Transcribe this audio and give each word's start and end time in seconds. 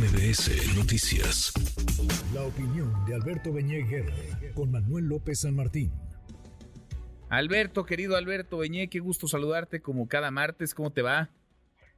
MBS 0.00 0.78
Noticias. 0.78 1.52
La 2.32 2.46
opinión 2.46 2.90
de 3.06 3.14
Alberto 3.14 3.52
Beñé 3.52 3.84
con 4.54 4.70
Manuel 4.70 5.04
López 5.04 5.40
San 5.40 5.54
Martín. 5.54 5.90
Alberto, 7.28 7.84
querido 7.84 8.16
Alberto 8.16 8.56
Beñé, 8.56 8.88
qué 8.88 8.98
gusto 8.98 9.26
saludarte 9.26 9.82
como 9.82 10.08
cada 10.08 10.30
martes. 10.30 10.74
¿Cómo 10.74 10.90
te 10.90 11.02
va? 11.02 11.28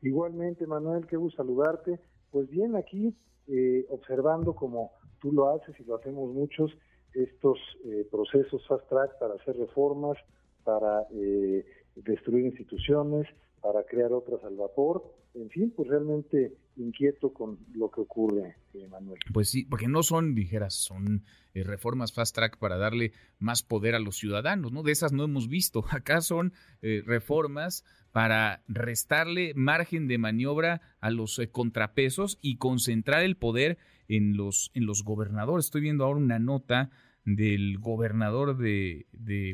Igualmente, 0.00 0.66
Manuel, 0.66 1.06
qué 1.06 1.16
gusto 1.16 1.44
saludarte. 1.44 2.00
Pues 2.32 2.50
bien, 2.50 2.74
aquí 2.74 3.14
eh, 3.46 3.86
observando 3.88 4.56
como 4.56 4.90
tú 5.20 5.30
lo 5.30 5.54
haces 5.54 5.78
y 5.78 5.84
lo 5.84 5.94
hacemos 5.94 6.34
muchos, 6.34 6.72
estos 7.14 7.56
eh, 7.84 8.04
procesos 8.10 8.66
fast 8.66 8.88
track 8.88 9.16
para 9.20 9.34
hacer 9.34 9.56
reformas, 9.56 10.18
para 10.64 11.06
eh, 11.12 11.64
destruir 11.94 12.46
instituciones, 12.46 13.28
para 13.62 13.84
crear 13.84 14.12
otras 14.12 14.42
al 14.44 14.56
vapor. 14.56 15.14
En 15.34 15.48
fin, 15.48 15.72
pues 15.74 15.88
realmente 15.88 16.58
inquieto 16.76 17.32
con 17.32 17.58
lo 17.74 17.90
que 17.90 18.02
ocurre, 18.02 18.56
eh, 18.74 18.86
Manuel. 18.88 19.18
Pues 19.32 19.48
sí, 19.48 19.64
porque 19.64 19.88
no 19.88 20.02
son 20.02 20.34
ligeras, 20.34 20.74
son 20.74 21.24
eh, 21.54 21.62
reformas 21.62 22.12
fast 22.12 22.34
track 22.34 22.58
para 22.58 22.76
darle 22.76 23.12
más 23.38 23.62
poder 23.62 23.94
a 23.94 23.98
los 24.00 24.16
ciudadanos, 24.16 24.72
¿no? 24.72 24.82
De 24.82 24.92
esas 24.92 25.12
no 25.12 25.24
hemos 25.24 25.48
visto. 25.48 25.84
Acá 25.90 26.20
son 26.20 26.52
eh, 26.82 27.02
reformas 27.06 27.84
para 28.10 28.62
restarle 28.68 29.54
margen 29.54 30.06
de 30.06 30.18
maniobra 30.18 30.82
a 31.00 31.10
los 31.10 31.40
contrapesos 31.50 32.38
y 32.42 32.56
concentrar 32.56 33.22
el 33.22 33.36
poder 33.36 33.78
en 34.08 34.36
los, 34.36 34.70
en 34.74 34.84
los 34.84 35.02
gobernadores. 35.02 35.66
Estoy 35.66 35.80
viendo 35.80 36.04
ahora 36.04 36.18
una 36.18 36.38
nota 36.38 36.90
del 37.24 37.78
gobernador 37.78 38.56
de, 38.56 39.06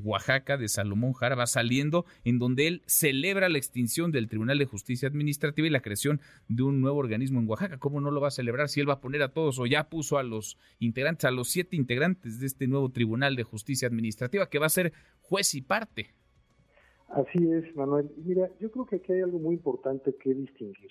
Oaxaca, 0.04 0.56
de 0.56 0.68
Salomón 0.68 1.12
Jara, 1.12 1.34
va 1.36 1.46
saliendo, 1.46 2.04
en 2.24 2.38
donde 2.38 2.66
él 2.66 2.82
celebra 2.86 3.48
la 3.48 3.58
extinción 3.58 4.10
del 4.10 4.28
Tribunal 4.28 4.58
de 4.58 4.64
Justicia 4.64 5.08
Administrativa 5.08 5.66
y 5.66 5.70
la 5.70 5.80
creación 5.80 6.20
de 6.48 6.62
un 6.62 6.80
nuevo 6.80 6.98
organismo 6.98 7.40
en 7.40 7.48
Oaxaca. 7.48 7.78
¿Cómo 7.78 8.00
no 8.00 8.10
lo 8.10 8.20
va 8.20 8.28
a 8.28 8.32
celebrar 8.32 8.68
si 8.68 8.80
él 8.80 8.88
va 8.88 8.94
a 8.94 9.00
poner 9.00 9.22
a 9.22 9.32
todos 9.32 9.58
o 9.58 9.66
ya 9.66 9.88
puso 9.88 10.18
a 10.18 10.22
los 10.22 10.58
integrantes, 10.78 11.24
a 11.24 11.30
los 11.30 11.48
siete 11.48 11.76
integrantes 11.76 12.40
de 12.40 12.46
este 12.46 12.66
nuevo 12.66 12.90
Tribunal 12.90 13.36
de 13.36 13.42
Justicia 13.42 13.88
Administrativa, 13.88 14.48
que 14.48 14.58
va 14.58 14.66
a 14.66 14.70
ser 14.70 14.92
juez 15.20 15.54
y 15.54 15.62
parte? 15.62 16.14
Así 17.08 17.38
es, 17.50 17.74
Manuel. 17.74 18.10
Mira, 18.24 18.50
yo 18.60 18.70
creo 18.70 18.86
que 18.86 18.96
aquí 18.96 19.12
hay 19.12 19.20
algo 19.20 19.38
muy 19.38 19.54
importante 19.54 20.14
que 20.22 20.34
distinguir. 20.34 20.90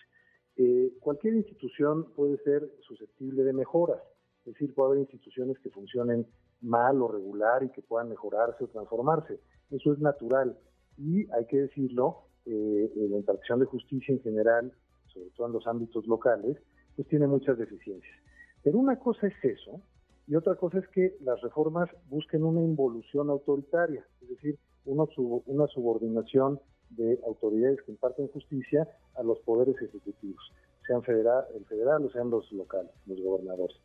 Eh, 0.55 0.93
cualquier 0.99 1.35
institución 1.35 2.11
puede 2.15 2.37
ser 2.39 2.67
susceptible 2.81 3.43
de 3.43 3.53
mejoras, 3.53 4.01
es 4.47 4.53
decir, 4.53 4.73
puede 4.73 4.91
haber 4.91 4.99
instituciones 5.01 5.59
que 5.59 5.69
funcionen 5.69 6.25
mal 6.61 7.01
o 7.01 7.09
regular 7.09 7.63
y 7.63 7.69
que 7.69 7.81
puedan 7.81 8.07
mejorarse 8.07 8.63
o 8.63 8.67
transformarse. 8.67 9.41
Eso 9.69 9.91
es 9.91 9.99
natural 9.99 10.57
y 10.97 11.29
hay 11.31 11.45
que 11.47 11.57
decirlo, 11.57 12.23
eh, 12.45 12.89
la 12.95 13.17
impartición 13.17 13.59
de 13.59 13.65
justicia 13.65 14.13
en 14.13 14.21
general, 14.21 14.71
sobre 15.07 15.29
todo 15.31 15.47
en 15.47 15.53
los 15.53 15.67
ámbitos 15.67 16.07
locales, 16.07 16.57
pues 16.95 17.07
tiene 17.09 17.27
muchas 17.27 17.57
deficiencias. 17.57 18.15
Pero 18.63 18.79
una 18.79 18.97
cosa 18.97 19.27
es 19.27 19.35
eso 19.43 19.81
y 20.27 20.35
otra 20.35 20.55
cosa 20.55 20.79
es 20.79 20.87
que 20.89 21.17
las 21.21 21.41
reformas 21.41 21.89
busquen 22.09 22.43
una 22.43 22.61
involución 22.61 23.29
autoritaria, 23.29 24.05
es 24.21 24.29
decir, 24.29 24.57
una, 24.85 25.03
una 25.45 25.67
subordinación 25.67 26.59
de 26.91 27.19
autoridades 27.27 27.81
que 27.81 27.91
imparten 27.91 28.29
justicia 28.29 28.87
a 29.15 29.23
los 29.23 29.39
poderes 29.39 29.75
ejecutivos, 29.81 30.53
sean 30.85 31.03
federal, 31.03 31.43
el 31.53 31.65
federal 31.65 32.05
o 32.05 32.09
sean 32.09 32.29
los 32.29 32.49
locales, 32.53 32.91
los 33.07 33.21
gobernadores. 33.21 33.77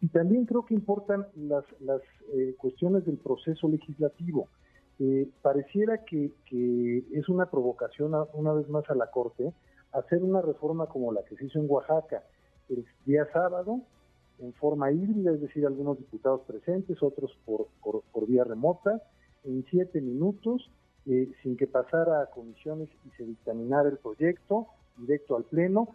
Y 0.00 0.08
también 0.08 0.44
creo 0.44 0.64
que 0.64 0.74
importan 0.74 1.26
las, 1.36 1.64
las 1.80 2.02
eh, 2.34 2.54
cuestiones 2.58 3.04
del 3.06 3.16
proceso 3.16 3.68
legislativo. 3.68 4.48
Eh, 4.98 5.28
pareciera 5.42 6.04
que, 6.04 6.30
es 7.12 7.28
una 7.28 7.46
provocación 7.50 8.12
una 8.34 8.52
vez 8.52 8.68
más 8.68 8.88
a 8.90 8.94
la 8.94 9.10
Corte 9.10 9.52
hacer 9.92 10.22
una 10.22 10.40
reforma 10.40 10.86
como 10.86 11.12
la 11.12 11.24
que 11.24 11.36
se 11.36 11.46
hizo 11.46 11.58
en 11.58 11.66
Oaxaca 11.68 12.22
el 12.68 12.84
día 13.04 13.26
sábado 13.32 13.80
en 14.38 14.52
forma 14.54 14.90
híbrida, 14.90 15.32
es 15.32 15.40
decir, 15.40 15.64
algunos 15.66 15.98
diputados 15.98 16.42
presentes, 16.42 17.02
otros 17.02 17.36
por, 17.44 17.68
por, 17.80 18.26
vía 18.26 18.44
remota, 18.44 19.00
en 19.44 19.64
siete 19.70 20.00
minutos, 20.00 20.70
eh, 21.06 21.30
sin 21.42 21.56
que 21.56 21.66
pasara 21.66 22.22
a 22.22 22.26
comisiones 22.26 22.88
y 23.06 23.10
se 23.16 23.24
dictaminara 23.24 23.88
el 23.88 23.98
proyecto 23.98 24.66
directo 24.96 25.36
al 25.36 25.44
Pleno. 25.44 25.88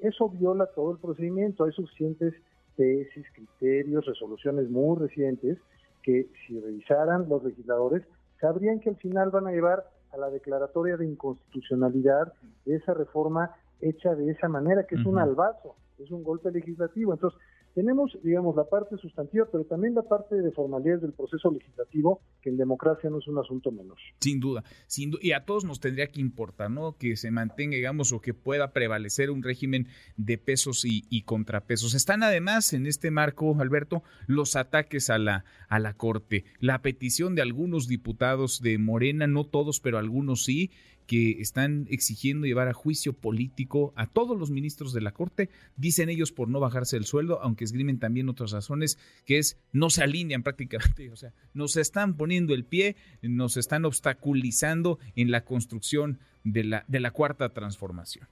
eso 0.00 0.28
viola 0.28 0.66
todo 0.74 0.92
el 0.92 0.98
procedimiento, 0.98 1.64
hay 1.64 1.72
suficientes 1.72 2.34
tesis, 2.76 3.26
criterios, 3.34 4.06
resoluciones 4.06 4.68
muy 4.70 4.98
recientes 4.98 5.58
que 6.02 6.28
si 6.46 6.60
revisaran 6.60 7.28
los 7.28 7.42
legisladores 7.44 8.02
sabrían 8.40 8.80
que 8.80 8.90
al 8.90 8.96
final 8.96 9.30
van 9.30 9.46
a 9.46 9.52
llevar 9.52 9.88
a 10.12 10.18
la 10.18 10.30
declaratoria 10.30 10.96
de 10.96 11.06
inconstitucionalidad 11.06 12.32
de 12.64 12.76
esa 12.76 12.94
reforma 12.94 13.50
hecha 13.80 14.14
de 14.14 14.30
esa 14.30 14.48
manera, 14.48 14.84
que 14.86 14.94
es 14.94 15.04
un 15.04 15.18
albazo, 15.18 15.76
es 15.98 16.10
un 16.10 16.22
golpe 16.22 16.50
legislativo. 16.50 17.12
Entonces, 17.12 17.40
tenemos, 17.74 18.16
digamos, 18.22 18.54
la 18.54 18.64
parte 18.64 18.96
sustantiva, 18.96 19.46
pero 19.50 19.64
también 19.64 19.94
la 19.94 20.02
parte 20.02 20.36
de 20.36 20.52
formalidades 20.52 21.02
del 21.02 21.12
proceso 21.12 21.50
legislativo, 21.50 22.20
que 22.40 22.50
en 22.50 22.56
democracia 22.56 23.10
no 23.10 23.18
es 23.18 23.26
un 23.26 23.38
asunto 23.38 23.72
menor. 23.72 23.98
Sin 24.20 24.38
duda, 24.38 24.62
sin 24.86 25.12
y 25.20 25.32
a 25.32 25.44
todos 25.44 25.64
nos 25.64 25.80
tendría 25.80 26.06
que 26.06 26.20
importar, 26.20 26.70
¿no? 26.70 26.96
Que 26.96 27.16
se 27.16 27.30
mantenga, 27.30 27.76
digamos, 27.76 28.12
o 28.12 28.20
que 28.20 28.32
pueda 28.32 28.72
prevalecer 28.72 29.30
un 29.30 29.42
régimen 29.42 29.88
de 30.16 30.38
pesos 30.38 30.84
y, 30.84 31.04
y 31.10 31.22
contrapesos. 31.22 31.94
Están 31.94 32.22
además 32.22 32.72
en 32.72 32.86
este 32.86 33.10
marco, 33.10 33.54
Alberto, 33.58 34.02
los 34.26 34.54
ataques 34.56 35.10
a 35.10 35.18
la, 35.18 35.44
a 35.68 35.78
la 35.80 35.94
Corte, 35.94 36.44
la 36.60 36.80
petición 36.80 37.34
de 37.34 37.42
algunos 37.42 37.88
diputados 37.88 38.60
de 38.62 38.78
Morena, 38.78 39.26
no 39.26 39.44
todos, 39.44 39.80
pero 39.80 39.98
algunos 39.98 40.44
sí, 40.44 40.70
que 41.06 41.40
están 41.40 41.86
exigiendo 41.90 42.46
llevar 42.46 42.68
a 42.68 42.72
juicio 42.72 43.12
político 43.12 43.92
a 43.96 44.06
todos 44.06 44.38
los 44.38 44.50
ministros 44.50 44.92
de 44.92 45.00
la 45.00 45.12
Corte, 45.12 45.50
dicen 45.76 46.08
ellos 46.08 46.32
por 46.32 46.48
no 46.48 46.60
bajarse 46.60 46.96
el 46.96 47.04
sueldo, 47.04 47.40
aunque 47.42 47.64
esgrimen 47.64 47.98
también 47.98 48.28
otras 48.28 48.52
razones, 48.52 48.98
que 49.26 49.38
es 49.38 49.58
no 49.72 49.90
se 49.90 50.02
alinean 50.02 50.42
prácticamente, 50.44 51.10
o 51.10 51.16
sea, 51.16 51.32
nos 51.52 51.76
están 51.76 52.14
poniendo 52.14 52.54
el 52.54 52.64
pie, 52.64 52.96
nos 53.22 53.56
están 53.56 53.84
obstaculizando 53.84 54.98
en 55.16 55.30
la 55.30 55.44
construcción 55.44 56.18
de 56.44 56.64
la, 56.64 56.84
de 56.88 57.00
la 57.00 57.10
cuarta 57.10 57.48
transformación. 57.50 58.26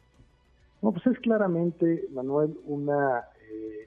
No, 0.82 0.92
pues 0.92 1.06
es 1.06 1.18
claramente, 1.20 2.08
Manuel, 2.12 2.58
una 2.66 3.24
eh, 3.50 3.86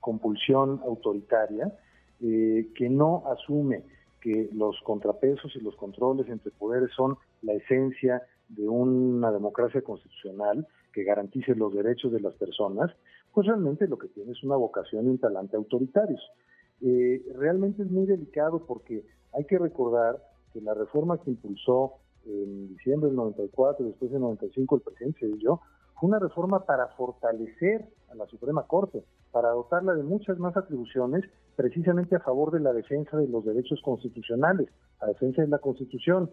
compulsión 0.00 0.80
autoritaria 0.84 1.72
eh, 2.20 2.68
que 2.74 2.88
no 2.88 3.22
asume 3.26 3.84
que 4.20 4.48
los 4.52 4.80
contrapesos 4.84 5.54
y 5.56 5.60
los 5.60 5.76
controles 5.76 6.28
entre 6.28 6.50
poderes 6.52 6.90
son 6.96 7.16
la 7.42 7.54
esencia 7.54 8.22
de 8.48 8.68
una 8.68 9.30
democracia 9.30 9.82
constitucional 9.82 10.66
que 10.92 11.04
garantice 11.04 11.54
los 11.54 11.74
derechos 11.74 12.12
de 12.12 12.20
las 12.20 12.34
personas, 12.34 12.90
pues 13.32 13.46
realmente 13.46 13.86
lo 13.86 13.98
que 13.98 14.08
tiene 14.08 14.32
es 14.32 14.42
una 14.42 14.56
vocación 14.56 15.06
y 15.06 15.10
un 15.10 15.18
talante 15.18 15.56
autoritarios. 15.56 16.20
Eh, 16.80 17.22
realmente 17.36 17.82
es 17.82 17.90
muy 17.90 18.06
delicado 18.06 18.64
porque 18.66 19.04
hay 19.32 19.44
que 19.44 19.58
recordar 19.58 20.22
que 20.52 20.60
la 20.60 20.74
reforma 20.74 21.18
que 21.18 21.30
impulsó 21.30 21.94
en 22.24 22.68
diciembre 22.68 23.08
del 23.08 23.16
94, 23.16 23.86
después 23.86 24.10
del 24.10 24.20
95 24.20 24.76
el 24.76 24.82
presidente 24.82 25.30
yo, 25.38 25.60
fue 25.98 26.08
una 26.08 26.18
reforma 26.18 26.64
para 26.64 26.88
fortalecer 26.88 27.86
a 28.10 28.14
la 28.14 28.26
Suprema 28.26 28.64
Corte, 28.64 29.02
para 29.32 29.50
dotarla 29.50 29.94
de 29.94 30.02
muchas 30.02 30.38
más 30.38 30.56
atribuciones 30.56 31.24
precisamente 31.56 32.16
a 32.16 32.20
favor 32.20 32.52
de 32.52 32.60
la 32.60 32.72
defensa 32.72 33.16
de 33.16 33.28
los 33.28 33.44
derechos 33.44 33.80
constitucionales, 33.82 34.68
a 35.00 35.06
defensa 35.06 35.42
de 35.42 35.48
la 35.48 35.58
Constitución. 35.58 36.30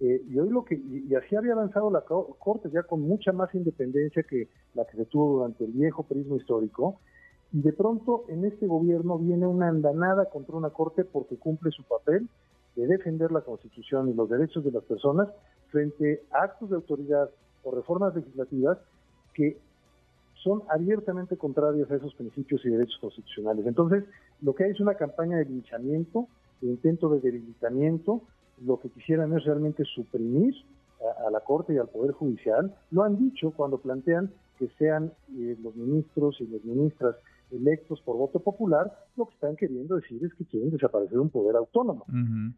Eh, 0.00 0.22
y 0.28 0.38
hoy 0.38 0.48
lo 0.48 0.64
que 0.64 0.76
y, 0.76 1.14
así 1.14 1.36
había 1.36 1.52
avanzado 1.52 1.90
la 1.90 2.02
corte 2.02 2.70
ya 2.72 2.84
con 2.84 3.02
mucha 3.02 3.32
más 3.32 3.54
independencia 3.54 4.22
que 4.22 4.48
la 4.74 4.86
que 4.86 4.96
se 4.96 5.04
tuvo 5.04 5.38
durante 5.38 5.64
el 5.64 5.72
viejo 5.72 6.04
perismo 6.04 6.36
histórico 6.36 7.00
y 7.52 7.60
de 7.60 7.72
pronto 7.74 8.24
en 8.28 8.46
este 8.46 8.66
gobierno 8.66 9.18
viene 9.18 9.46
una 9.46 9.68
andanada 9.68 10.24
contra 10.30 10.56
una 10.56 10.70
corte 10.70 11.04
porque 11.04 11.36
cumple 11.36 11.70
su 11.70 11.82
papel 11.84 12.28
de 12.76 12.86
defender 12.86 13.30
la 13.30 13.42
constitución 13.42 14.08
y 14.08 14.14
los 14.14 14.30
derechos 14.30 14.64
de 14.64 14.70
las 14.70 14.84
personas 14.84 15.28
frente 15.68 16.22
a 16.30 16.44
actos 16.44 16.70
de 16.70 16.76
autoridad 16.76 17.28
o 17.64 17.70
reformas 17.70 18.14
legislativas 18.14 18.78
que 19.34 19.58
son 20.42 20.62
abiertamente 20.68 21.36
contrarios 21.36 21.90
a 21.90 21.96
esos 21.96 22.14
principios 22.14 22.64
y 22.64 22.70
derechos 22.70 22.98
constitucionales. 23.00 23.66
Entonces, 23.66 24.04
lo 24.40 24.54
que 24.54 24.64
hay 24.64 24.70
es 24.70 24.80
una 24.80 24.94
campaña 24.94 25.36
de 25.36 25.44
linchamiento, 25.44 26.28
de 26.60 26.68
intento 26.68 27.10
de 27.10 27.20
debilitamiento, 27.20 28.22
lo 28.64 28.78
que 28.80 28.90
quisieran 28.90 29.36
es 29.36 29.44
realmente 29.44 29.84
suprimir 29.84 30.54
a, 31.26 31.30
la 31.30 31.40
Corte 31.40 31.74
y 31.74 31.78
al 31.78 31.88
Poder 31.88 32.12
Judicial. 32.12 32.74
Lo 32.90 33.02
han 33.02 33.18
dicho 33.18 33.52
cuando 33.52 33.78
plantean 33.78 34.30
que 34.58 34.68
sean 34.78 35.12
eh, 35.36 35.56
los 35.62 35.74
ministros 35.76 36.40
y 36.40 36.46
las 36.46 36.64
ministras 36.64 37.16
electos 37.50 38.00
por 38.02 38.16
voto 38.16 38.38
popular, 38.38 38.92
lo 39.16 39.26
que 39.26 39.34
están 39.34 39.56
queriendo 39.56 39.96
decir 39.96 40.24
es 40.24 40.32
que 40.34 40.44
quieren 40.44 40.70
desaparecer 40.70 41.18
un 41.18 41.30
poder 41.30 41.56
autónomo. 41.56 42.04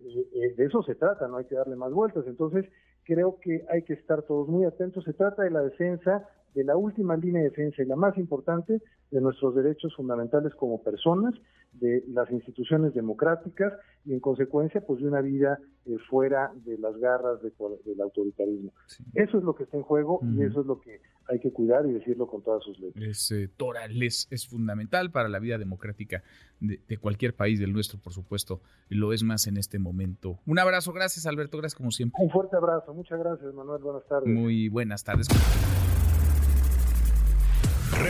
Eh, 0.05 0.28
eh, 0.34 0.55
de 0.56 0.64
eso 0.64 0.82
se 0.82 0.94
trata, 0.94 1.28
no 1.28 1.38
hay 1.38 1.44
que 1.46 1.55
darle 1.55 1.76
más 1.76 1.93
vueltas. 1.93 2.25
Entonces, 2.26 2.66
creo 3.04 3.38
que 3.40 3.64
hay 3.70 3.82
que 3.82 3.94
estar 3.94 4.22
todos 4.22 4.49
muy 4.49 4.64
atentos. 4.64 5.04
Se 5.04 5.12
trata 5.12 5.43
de 5.43 5.50
la 5.50 5.62
defensa 5.62 6.28
de 6.54 6.64
la 6.64 6.76
última 6.76 7.16
línea 7.16 7.43
de 7.43 7.50
defensa 7.50 7.82
y 7.82 7.87
la 7.87 7.96
más 7.96 8.16
importante 8.19 8.81
de 9.10 9.20
nuestros 9.20 9.54
derechos 9.54 9.94
fundamentales 9.94 10.54
como 10.54 10.82
personas, 10.82 11.34
de 11.72 12.04
las 12.08 12.31
instituciones 12.31 12.93
democráticas 12.94 13.72
y 14.04 14.12
en 14.12 14.20
consecuencia 14.20 14.82
pues 14.87 15.00
de 15.00 15.08
una 15.08 15.20
vida 15.20 15.58
eh, 15.87 15.96
fuera 16.10 16.52
de 16.64 16.76
las 16.78 16.96
garras 16.99 17.40
del 17.43 18.00
autoritarismo. 18.00 18.72
Eso 19.14 19.38
es 19.38 19.44
lo 19.44 19.54
que 19.54 19.64
está 19.64 19.76
en 19.76 19.82
juego 19.82 20.20
y 20.22 20.43
eso 20.43 20.60
es 20.60 20.66
lo 20.66 20.81
que 20.81 21.00
hay 21.28 21.40
que 21.40 21.50
cuidar 21.50 21.87
y 21.87 21.93
decirlo 21.93 22.26
con 22.26 22.43
todas 22.43 22.62
sus 22.62 22.78
letras. 22.78 23.02
Es 23.05 23.31
eh, 23.31 23.48
toral, 23.56 24.02
es, 24.02 24.28
fundamental 24.48 25.10
para 25.10 25.28
la 25.28 25.38
vida 25.38 25.56
democrática 25.56 26.22
de, 26.60 26.98
cualquier 26.98 27.34
país, 27.34 27.58
del 27.58 27.72
nuestro 27.72 27.98
por 27.98 28.12
supuesto, 28.12 28.60
lo 28.88 29.12
es 29.12 29.22
más 29.22 29.46
en 29.46 29.56
este 29.56 29.78
momento. 29.78 30.40
Un 30.46 30.58
abrazo, 30.58 30.93
gracias 30.93 31.26
Alberto, 31.26 31.58
gracias 31.58 31.76
como 31.76 31.90
siempre. 31.90 32.22
Un 32.22 32.31
fuerte 32.31 32.56
abrazo, 32.56 32.93
muchas 32.93 33.19
gracias 33.19 33.52
Manuel, 33.55 33.82
buenas 33.82 34.06
tardes. 34.06 34.28
Muy 34.28 34.69
buenas 34.69 35.05
tardes. 35.05 35.28